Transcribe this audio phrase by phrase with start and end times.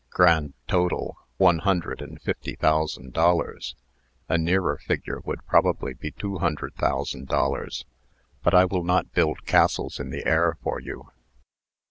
[0.09, 3.75] Grand total, one hundred and fifty thousand dollars.
[4.27, 7.85] A nearer figure would probably be two hundred thousand dollars;
[8.41, 11.11] but I will not build castles in the air for you.